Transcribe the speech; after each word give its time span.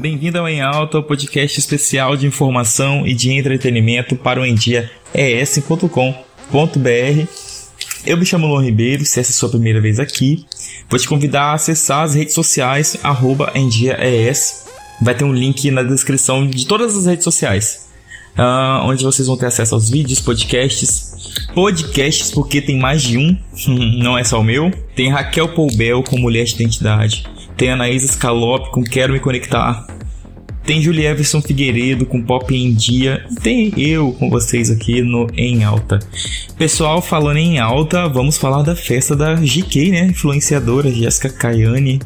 Bem-vindo 0.00 0.38
ao 0.38 0.48
Em 0.48 0.62
Alta, 0.62 0.98
o 0.98 1.02
podcast 1.02 1.60
especial 1.60 2.16
de 2.16 2.26
informação 2.26 3.06
e 3.06 3.12
de 3.12 3.32
entretenimento 3.32 4.16
para 4.16 4.40
o 4.40 4.46
endiaes.com.br. 4.46 4.88
Eu 8.06 8.16
me 8.16 8.24
chamo 8.24 8.46
Luan 8.46 8.64
Ribeiro, 8.64 9.04
se 9.04 9.20
essa 9.20 9.30
é 9.30 9.34
a 9.34 9.36
sua 9.36 9.50
primeira 9.50 9.78
vez 9.78 10.00
aqui, 10.00 10.46
vou 10.88 10.98
te 10.98 11.06
convidar 11.06 11.42
a 11.42 11.52
acessar 11.52 12.02
as 12.02 12.14
redes 12.14 12.32
sociais, 12.32 12.96
arroba 13.02 13.52
endiaes. 13.54 14.64
Vai 15.02 15.14
ter 15.14 15.24
um 15.24 15.34
link 15.34 15.70
na 15.70 15.82
descrição 15.82 16.46
de 16.46 16.66
todas 16.66 16.96
as 16.96 17.04
redes 17.04 17.24
sociais, 17.24 17.90
uh, 18.38 18.86
onde 18.86 19.04
vocês 19.04 19.28
vão 19.28 19.36
ter 19.36 19.46
acesso 19.46 19.74
aos 19.74 19.90
vídeos, 19.90 20.18
podcasts, 20.18 21.44
podcasts 21.54 22.30
porque 22.30 22.62
tem 22.62 22.78
mais 22.78 23.02
de 23.02 23.18
um, 23.18 23.36
não 24.02 24.16
é 24.16 24.24
só 24.24 24.40
o 24.40 24.44
meu. 24.44 24.70
Tem 24.96 25.10
Raquel 25.10 25.50
Poubel 25.50 26.02
com 26.02 26.18
Mulher 26.18 26.44
de 26.44 26.54
Identidade, 26.54 27.26
tem 27.60 27.72
Anaísa 27.72 28.10
Scalop 28.10 28.70
com 28.70 28.82
Quero 28.82 29.12
Me 29.12 29.20
Conectar. 29.20 29.86
Tem 30.64 30.80
Julie 30.80 31.04
Everson 31.04 31.42
Figueiredo 31.42 32.06
com 32.06 32.22
Pop 32.22 32.54
em 32.56 32.72
Dia. 32.72 33.22
E 33.30 33.34
tem 33.34 33.74
eu 33.76 34.12
com 34.14 34.30
vocês 34.30 34.70
aqui 34.70 35.02
no 35.02 35.26
Em 35.36 35.62
Alta. 35.62 35.98
Pessoal, 36.56 37.02
falando 37.02 37.36
em 37.36 37.58
alta, 37.58 38.08
vamos 38.08 38.38
falar 38.38 38.62
da 38.62 38.74
festa 38.74 39.14
da 39.14 39.34
GK, 39.34 39.90
né? 39.90 40.06
Influenciadora 40.06 40.90
Jéssica 40.90 41.28
Caiane. 41.28 42.00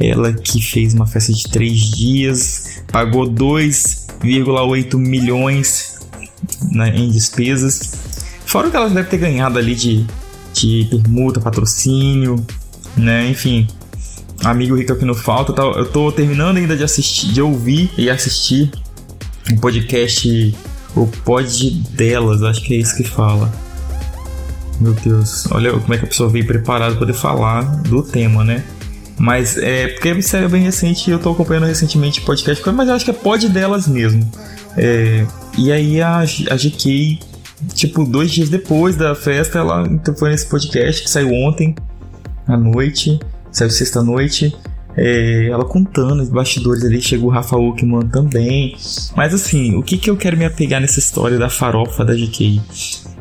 Ela 0.00 0.32
que 0.32 0.62
fez 0.62 0.94
uma 0.94 1.06
festa 1.06 1.30
de 1.30 1.42
três 1.50 1.78
dias, 1.90 2.82
pagou 2.90 3.26
2,8 3.26 4.96
milhões 4.96 5.98
né, 6.72 6.90
em 6.96 7.10
despesas. 7.10 7.92
Fora 8.46 8.68
o 8.68 8.70
que 8.70 8.76
ela 8.78 8.88
deve 8.88 9.10
ter 9.10 9.18
ganhado 9.18 9.58
ali 9.58 9.74
de, 9.74 10.06
de 10.54 10.86
permuta, 10.88 11.38
patrocínio, 11.38 12.42
né? 12.96 13.28
Enfim, 13.28 13.68
amigo 14.44 14.76
rico 14.76 14.94
que 14.94 15.04
não 15.04 15.14
falta. 15.14 15.60
Eu 15.60 15.86
tô 15.86 16.12
terminando 16.12 16.58
ainda 16.58 16.76
de 16.76 16.84
assistir, 16.84 17.32
de 17.32 17.40
ouvir 17.40 17.90
e 17.96 18.10
assistir 18.10 18.70
um 19.50 19.56
podcast, 19.56 20.54
o 20.94 21.06
Pod 21.06 21.70
delas, 21.90 22.42
acho 22.42 22.62
que 22.62 22.74
é 22.74 22.76
isso 22.78 22.96
que 22.96 23.04
fala. 23.04 23.52
Meu 24.80 24.92
Deus, 24.92 25.50
olha 25.52 25.72
como 25.72 25.94
é 25.94 25.98
que 25.98 26.04
a 26.04 26.08
pessoa 26.08 26.28
veio 26.28 26.46
preparada 26.46 26.92
para 26.92 27.00
poder 27.00 27.14
falar 27.14 27.62
do 27.82 28.02
tema, 28.02 28.44
né? 28.44 28.64
Mas 29.16 29.56
é 29.56 29.88
porque 29.88 30.08
a 30.08 30.38
é 30.38 30.48
bem 30.48 30.62
recente 30.62 31.08
eu 31.10 31.20
tô 31.20 31.30
acompanhando 31.30 31.66
recentemente 31.66 32.20
podcast, 32.22 32.68
mas 32.70 32.88
eu 32.88 32.94
acho 32.94 33.04
que 33.04 33.12
é 33.12 33.14
pod 33.14 33.48
delas 33.48 33.86
mesmo. 33.86 34.28
É, 34.76 35.24
e 35.56 35.70
aí 35.70 36.02
a, 36.02 36.18
a 36.18 36.56
GK, 36.56 37.20
tipo, 37.74 38.04
dois 38.04 38.32
dias 38.32 38.48
depois 38.48 38.96
da 38.96 39.14
festa, 39.14 39.60
ela 39.60 39.84
foi 40.18 40.30
nesse 40.30 40.46
podcast 40.46 41.02
que 41.02 41.08
saiu 41.08 41.32
ontem 41.32 41.76
à 42.48 42.56
noite 42.56 43.20
saiu 43.54 43.70
sexta-noite. 43.70 44.54
É, 44.96 45.48
ela 45.48 45.64
contando 45.64 46.22
os 46.22 46.28
bastidores 46.28 46.84
ali, 46.84 47.00
chegou 47.00 47.28
o 47.28 47.32
Rafa 47.32 47.56
Uckman 47.56 48.06
também. 48.08 48.76
Mas 49.16 49.32
assim, 49.32 49.74
o 49.76 49.82
que, 49.82 49.96
que 49.96 50.10
eu 50.10 50.16
quero 50.16 50.36
me 50.36 50.44
apegar 50.44 50.80
nessa 50.80 50.98
história 50.98 51.38
da 51.38 51.48
farofa 51.48 52.04
da 52.04 52.14
GK? 52.14 52.60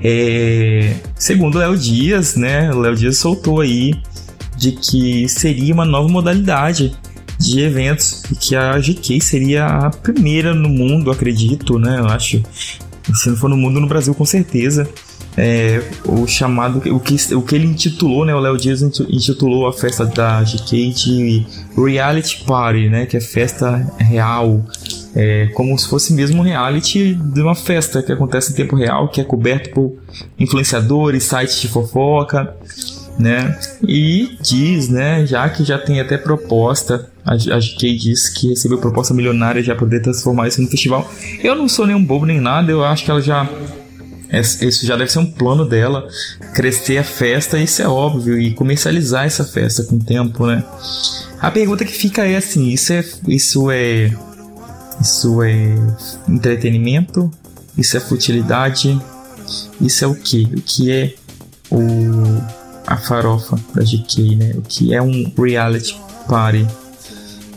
É, 0.01 0.95
segundo 1.15 1.57
Léo 1.57 1.77
Dias, 1.77 2.35
né? 2.35 2.71
Léo 2.71 2.95
Dias 2.95 3.17
soltou 3.17 3.61
aí 3.61 3.93
de 4.57 4.73
que 4.73 5.27
seria 5.29 5.73
uma 5.73 5.85
nova 5.85 6.07
modalidade 6.07 6.95
de 7.39 7.61
eventos 7.61 8.23
e 8.31 8.35
que 8.35 8.55
a 8.55 8.77
GK 8.77 9.19
seria 9.19 9.65
a 9.65 9.89
primeira 9.89 10.53
no 10.53 10.69
mundo, 10.69 11.09
acredito, 11.09 11.79
né? 11.79 11.99
Eu 11.99 12.07
acho. 12.07 12.41
Se 13.15 13.29
não 13.29 13.35
for 13.35 13.49
no 13.49 13.57
mundo, 13.57 13.79
no 13.81 13.87
Brasil 13.87 14.13
com 14.13 14.25
certeza 14.25 14.87
é, 15.37 15.81
o 16.05 16.27
chamado, 16.27 16.81
o 16.93 16.99
que, 16.99 17.15
o 17.33 17.41
que 17.41 17.55
ele 17.55 17.65
intitulou, 17.65 18.25
né, 18.25 18.35
o 18.35 18.39
Léo 18.39 18.57
Dias 18.57 18.81
intitulou 18.81 19.67
a 19.67 19.73
festa 19.73 20.05
da 20.05 20.43
GK 20.43 20.93
de 20.93 21.45
Reality 21.75 22.43
Party, 22.45 22.89
né, 22.89 23.05
que 23.05 23.17
é 23.17 23.21
festa 23.21 23.91
real, 23.97 24.63
é, 25.15 25.47
como 25.53 25.77
se 25.77 25.87
fosse 25.87 26.13
mesmo 26.13 26.41
um 26.41 26.43
reality 26.43 27.13
de 27.15 27.41
uma 27.41 27.55
festa 27.55 28.01
que 28.01 28.11
acontece 28.11 28.51
em 28.51 28.55
tempo 28.55 28.75
real, 28.75 29.09
que 29.09 29.21
é 29.21 29.23
coberto 29.23 29.71
por 29.71 29.93
influenciadores, 30.39 31.23
sites 31.23 31.61
de 31.61 31.67
fofoca, 31.67 32.55
né, 33.17 33.57
e 33.87 34.37
diz, 34.41 34.89
né, 34.89 35.25
já 35.25 35.49
que 35.49 35.63
já 35.63 35.79
tem 35.79 35.99
até 35.99 36.17
proposta, 36.17 37.09
a, 37.25 37.35
GK 37.35 37.97
diz 37.97 38.29
que 38.29 38.49
recebeu 38.49 38.77
proposta 38.77 39.13
milionária 39.13 39.63
já 39.63 39.75
poder 39.75 40.01
transformar 40.01 40.47
isso 40.47 40.61
no 40.61 40.67
festival. 40.67 41.09
Eu 41.41 41.55
não 41.55 41.69
sou 41.69 41.87
nenhum 41.87 42.03
bobo 42.03 42.25
nem 42.25 42.39
nada, 42.39 42.71
eu 42.71 42.83
acho 42.83 43.05
que 43.05 43.11
ela 43.11 43.21
já 43.21 43.47
isso 44.39 44.85
já 44.85 44.95
deve 44.95 45.11
ser 45.11 45.19
um 45.19 45.31
plano 45.31 45.65
dela, 45.65 46.07
crescer 46.53 46.97
a 46.97 47.03
festa, 47.03 47.59
isso 47.59 47.81
é 47.81 47.87
óbvio, 47.87 48.39
e 48.39 48.53
comercializar 48.53 49.25
essa 49.25 49.43
festa 49.43 49.83
com 49.83 49.95
o 49.95 50.03
tempo, 50.03 50.47
né? 50.47 50.63
A 51.39 51.51
pergunta 51.51 51.85
que 51.85 51.91
fica 51.91 52.25
é 52.25 52.37
assim, 52.37 52.69
isso 52.69 52.93
é 52.93 53.05
isso 53.27 53.69
é 53.69 54.11
isso 54.99 55.43
é 55.43 55.75
entretenimento? 56.27 57.29
Isso 57.77 57.97
é 57.97 57.99
futilidade? 57.99 58.99
Isso 59.81 60.05
é 60.05 60.07
o 60.07 60.15
que? 60.15 60.43
O 60.55 60.61
que 60.61 60.91
é 60.91 61.13
o 61.69 61.81
a 62.85 62.97
farofa 62.97 63.57
da 63.73 63.81
GK, 63.81 64.35
né? 64.35 64.51
O 64.55 64.61
que 64.61 64.93
é 64.93 65.01
um 65.01 65.31
reality 65.37 65.95
party? 66.27 66.67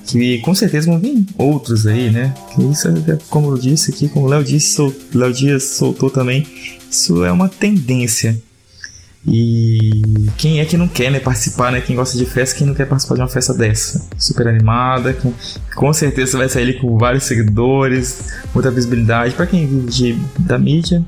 Que 0.06 0.38
com 0.38 0.54
certeza 0.54 0.86
vão 0.86 0.98
vir 0.98 1.26
outros 1.36 1.86
aí, 1.86 2.10
né? 2.10 2.32
Que 2.54 2.62
isso 2.62 2.88
é, 2.88 3.18
como 3.28 3.50
eu 3.50 3.58
disse 3.58 3.90
aqui, 3.90 4.08
como 4.08 4.26
o 4.26 4.28
Léo 4.28 4.44
disse, 4.44 4.74
sol, 4.74 4.94
Léo 5.12 5.32
Dias 5.32 5.64
soltou 5.64 6.08
também, 6.08 6.46
isso 6.90 7.24
é 7.24 7.32
uma 7.32 7.48
tendência. 7.48 8.40
E 9.28 10.30
quem 10.38 10.60
é 10.60 10.64
que 10.64 10.76
não 10.76 10.86
quer 10.86 11.10
né, 11.10 11.18
participar, 11.18 11.72
né? 11.72 11.80
Quem 11.80 11.96
gosta 11.96 12.16
de 12.16 12.24
festa, 12.24 12.56
quem 12.56 12.66
não 12.66 12.74
quer 12.74 12.86
participar 12.86 13.16
de 13.16 13.22
uma 13.22 13.28
festa 13.28 13.52
dessa? 13.52 14.08
Super 14.16 14.46
animada, 14.46 15.12
com, 15.14 15.32
com 15.74 15.92
certeza 15.92 16.38
vai 16.38 16.48
sair 16.48 16.80
com 16.80 16.96
vários 16.96 17.24
seguidores, 17.24 18.28
muita 18.54 18.70
visibilidade. 18.70 19.34
Para 19.34 19.46
quem 19.46 19.66
vive 19.66 19.90
de, 19.90 20.18
da 20.38 20.56
mídia, 20.56 21.04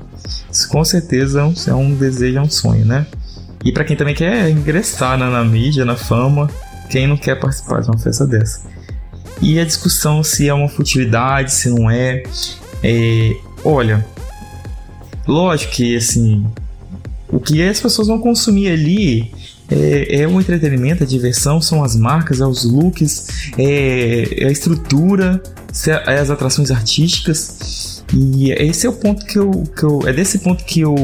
isso 0.51 0.67
com 0.67 0.83
certeza 0.83 1.39
é 1.39 1.43
um, 1.45 1.53
é 1.67 1.73
um 1.73 1.95
desejo, 1.95 2.37
é 2.37 2.41
um 2.41 2.49
sonho, 2.49 2.85
né? 2.85 3.07
E 3.63 3.71
para 3.71 3.85
quem 3.85 3.95
também 3.95 4.15
quer 4.15 4.49
ingressar 4.49 5.17
né, 5.17 5.29
na 5.29 5.43
mídia, 5.45 5.85
na 5.85 5.95
fama, 5.95 6.49
quem 6.89 7.07
não 7.07 7.15
quer 7.15 7.39
participar 7.39 7.81
de 7.81 7.87
uma 7.87 7.97
festa 7.97 8.27
dessa? 8.27 8.78
E 9.41 9.59
a 9.59 9.65
discussão 9.65 10.23
se 10.23 10.47
é 10.47 10.53
uma 10.53 10.67
futilidade, 10.67 11.53
se 11.53 11.69
não 11.69 11.89
é. 11.89 12.23
é 12.83 13.35
olha, 13.63 14.05
lógico 15.27 15.73
que 15.73 15.95
assim, 15.95 16.45
o 17.29 17.39
que 17.39 17.61
as 17.61 17.79
pessoas 17.79 18.07
vão 18.07 18.19
consumir 18.19 18.69
ali 18.69 19.31
é, 19.69 20.21
é 20.21 20.27
um 20.27 20.39
entretenimento, 20.39 21.03
a 21.03 21.07
diversão, 21.07 21.61
são 21.61 21.83
as 21.83 21.95
marcas, 21.95 22.41
é 22.41 22.45
os 22.45 22.63
looks, 22.65 23.27
é, 23.57 24.43
é 24.43 24.47
a 24.47 24.51
estrutura, 24.51 25.41
é 26.07 26.19
as 26.19 26.29
atrações 26.29 26.71
artísticas. 26.71 28.03
E 28.13 28.51
esse 28.51 28.87
é 28.87 28.89
o 28.89 28.93
ponto 28.93 29.23
que 29.25 29.37
eu, 29.37 29.51
que 29.77 29.83
eu 29.83 30.01
é 30.07 30.11
desse 30.11 30.39
ponto 30.39 30.63
que 30.65 30.81
eu, 30.81 30.95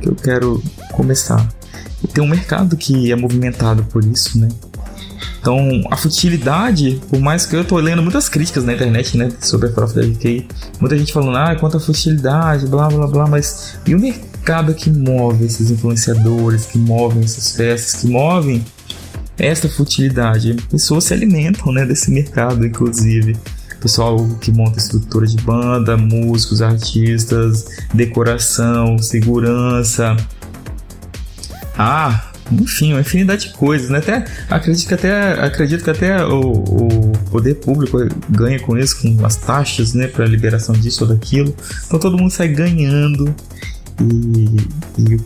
que 0.00 0.08
eu 0.08 0.14
quero 0.16 0.62
começar. 0.92 1.48
Tem 2.12 2.22
um 2.22 2.28
mercado 2.28 2.76
que 2.76 3.12
é 3.12 3.16
movimentado 3.16 3.84
por 3.84 4.04
isso, 4.04 4.38
né? 4.38 4.48
Então, 5.48 5.80
a 5.90 5.96
futilidade, 5.96 7.00
por 7.08 7.18
mais 7.20 7.46
que 7.46 7.56
eu 7.56 7.64
tô 7.64 7.78
lendo 7.78 8.02
muitas 8.02 8.28
críticas 8.28 8.66
na 8.66 8.74
internet, 8.74 9.16
né, 9.16 9.30
sobre 9.40 9.68
a 9.68 9.70
da 9.70 10.02
GK, 10.02 10.46
muita 10.78 10.98
gente 10.98 11.10
falando, 11.10 11.38
ah, 11.38 11.56
quanta 11.56 11.80
futilidade, 11.80 12.66
blá 12.66 12.86
blá 12.88 13.06
blá, 13.06 13.26
mas 13.26 13.78
e 13.86 13.94
o 13.94 13.98
mercado 13.98 14.74
que 14.74 14.90
move 14.90 15.46
esses 15.46 15.70
influenciadores, 15.70 16.66
que 16.66 16.76
movem 16.76 17.24
essas 17.24 17.56
festas, 17.56 18.02
que 18.02 18.08
movem 18.08 18.62
essa 19.38 19.70
futilidade? 19.70 20.54
Pessoas 20.70 21.04
se 21.04 21.14
alimentam, 21.14 21.72
né, 21.72 21.86
desse 21.86 22.10
mercado, 22.10 22.66
inclusive. 22.66 23.34
Pessoal 23.80 24.28
que 24.42 24.52
monta 24.52 24.78
estrutura 24.78 25.26
de 25.26 25.38
banda, 25.38 25.96
músicos, 25.96 26.60
artistas, 26.60 27.64
decoração, 27.94 28.98
segurança. 28.98 30.14
Ah, 31.78 32.27
enfim, 32.52 32.92
uma 32.92 33.00
infinidade 33.00 33.48
de 33.48 33.52
coisas, 33.54 33.90
né? 33.90 33.98
Até, 33.98 34.24
acredito 34.48 34.88
que 34.88 34.94
até, 34.94 35.32
acredito 35.44 35.84
que 35.84 35.90
até 35.90 36.24
o, 36.24 36.40
o 36.40 37.12
poder 37.30 37.54
público 37.54 37.98
ganha 38.30 38.58
com 38.60 38.76
isso, 38.76 39.00
com 39.00 39.24
as 39.24 39.36
taxas, 39.36 39.92
né, 39.94 40.06
para 40.06 40.24
liberação 40.24 40.74
disso 40.74 41.04
ou 41.04 41.10
daquilo. 41.10 41.54
Então 41.86 41.98
todo 41.98 42.16
mundo 42.16 42.30
sai 42.30 42.48
ganhando. 42.48 43.34
E, 44.00 45.02
e 45.02 45.20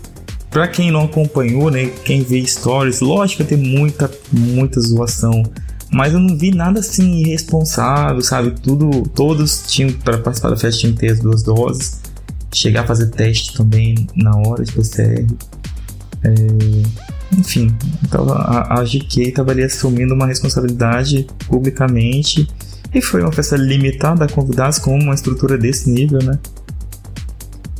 para 0.50 0.68
quem 0.68 0.90
não 0.90 1.04
acompanhou, 1.04 1.70
né, 1.70 1.86
quem 2.04 2.22
vê 2.22 2.44
stories, 2.44 3.00
lógico 3.00 3.44
tem 3.44 3.58
muita, 3.58 4.10
muita 4.30 4.80
zoação. 4.80 5.42
Mas 5.90 6.14
eu 6.14 6.20
não 6.20 6.36
vi 6.36 6.50
nada 6.50 6.80
assim 6.80 7.18
irresponsável, 7.18 8.22
sabe? 8.22 8.52
Tudo, 8.62 9.02
todos 9.14 9.62
tinham 9.66 9.92
para 9.92 10.16
participar 10.18 10.50
da 10.50 10.56
festa 10.56 10.80
tinham 10.80 10.94
que 10.94 11.00
ter 11.00 11.12
as 11.12 11.20
duas 11.20 11.42
doses. 11.42 12.00
Chegar 12.52 12.82
a 12.82 12.86
fazer 12.86 13.06
teste 13.10 13.54
também 13.54 14.06
na 14.14 14.34
hora 14.36 14.64
de 14.64 14.72
PCR. 14.72 15.26
É, 16.24 16.32
enfim, 17.36 17.74
então 18.04 18.30
a, 18.30 18.80
a 18.80 18.84
GK 18.84 19.28
estava 19.28 19.52
ali 19.52 19.62
assumindo 19.62 20.14
uma 20.14 20.26
responsabilidade 20.26 21.26
publicamente 21.46 22.48
e 22.94 23.00
foi 23.00 23.22
uma 23.22 23.32
festa 23.32 23.56
limitada 23.56 24.24
a 24.24 24.28
convidados 24.28 24.78
com 24.78 24.98
uma 24.98 25.14
estrutura 25.14 25.56
desse 25.56 25.90
nível, 25.90 26.22
né? 26.22 26.38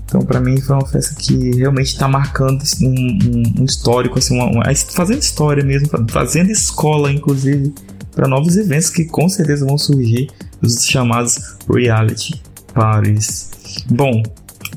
Então, 0.04 0.20
para 0.20 0.40
mim, 0.40 0.60
foi 0.60 0.76
uma 0.76 0.86
festa 0.86 1.14
que 1.14 1.56
realmente 1.56 1.86
está 1.86 2.06
marcando 2.06 2.62
um, 2.82 2.86
um, 2.86 3.62
um, 3.62 3.64
histórico, 3.64 4.18
assim, 4.18 4.34
uma, 4.34 4.44
uma, 4.44 4.74
fazendo 4.94 5.20
história 5.20 5.64
mesmo, 5.64 5.88
fazendo 6.10 6.50
escola, 6.50 7.10
inclusive, 7.10 7.72
para 8.14 8.28
novos 8.28 8.58
eventos 8.58 8.90
que 8.90 9.06
com 9.06 9.26
certeza 9.28 9.64
vão 9.64 9.78
surgir 9.78 10.30
os 10.60 10.84
chamados 10.84 11.56
reality 11.66 12.42
parties. 12.74 13.50
Bom, 13.90 14.22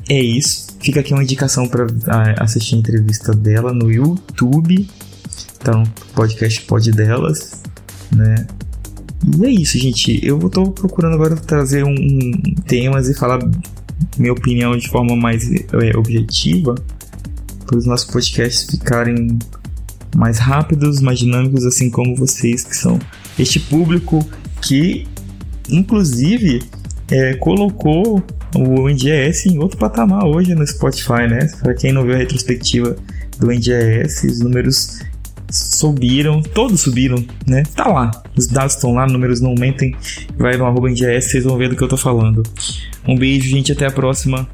é 0.08 0.20
isso. 0.20 0.76
Fica 0.80 1.00
aqui 1.00 1.12
uma 1.12 1.22
indicação 1.22 1.66
para 1.66 1.86
assistir 2.38 2.76
a 2.76 2.78
entrevista 2.78 3.32
dela 3.32 3.72
no 3.72 3.90
YouTube. 3.90 4.88
Então, 5.60 5.82
podcast 6.14 6.62
pode 6.62 6.92
delas, 6.92 7.62
né? 8.14 8.46
E 9.38 9.44
é 9.44 9.50
isso, 9.50 9.78
gente. 9.78 10.20
Eu 10.24 10.38
estou 10.38 10.70
procurando 10.70 11.14
agora 11.14 11.34
trazer 11.36 11.84
um, 11.84 11.94
um, 11.94 12.32
temas 12.66 13.08
e 13.08 13.14
falar 13.14 13.40
minha 14.16 14.32
opinião 14.32 14.76
de 14.76 14.88
forma 14.88 15.16
mais 15.16 15.50
é, 15.52 15.96
objetiva 15.96 16.74
para 17.66 17.76
os 17.76 17.86
nossos 17.86 18.08
podcasts 18.08 18.70
ficarem 18.70 19.38
mais 20.14 20.38
rápidos, 20.38 21.00
mais 21.00 21.18
dinâmicos, 21.18 21.64
assim 21.64 21.90
como 21.90 22.14
vocês 22.14 22.62
que 22.62 22.76
são 22.76 22.98
este 23.38 23.58
público 23.58 24.24
que, 24.62 25.06
inclusive, 25.68 26.62
é, 27.10 27.34
colocou 27.34 28.22
o 28.56 28.88
NDS 28.88 29.46
em 29.46 29.58
outro 29.58 29.78
patamar 29.78 30.24
hoje 30.24 30.54
no 30.54 30.66
Spotify, 30.66 31.28
né? 31.28 31.48
Para 31.60 31.74
quem 31.74 31.92
não 31.92 32.04
viu 32.04 32.14
a 32.14 32.18
retrospectiva 32.18 32.96
do 33.38 33.46
NDS, 33.48 34.24
os 34.24 34.40
números 34.40 35.00
subiram, 35.50 36.42
todos 36.42 36.80
subiram, 36.80 37.24
né? 37.46 37.62
Tá 37.74 37.88
lá, 37.88 38.10
os 38.36 38.46
dados 38.46 38.74
estão 38.74 38.94
lá, 38.94 39.06
números 39.06 39.40
não 39.40 39.54
mentem. 39.54 39.94
Vai 40.36 40.56
no 40.56 40.66
arroba 40.66 40.88
NDS, 40.88 41.30
vocês 41.30 41.44
vão 41.44 41.56
ver 41.56 41.68
do 41.68 41.76
que 41.76 41.82
eu 41.82 41.88
tô 41.88 41.96
falando. 41.96 42.42
Um 43.06 43.16
beijo, 43.16 43.48
gente, 43.48 43.72
até 43.72 43.86
a 43.86 43.90
próxima. 43.90 44.48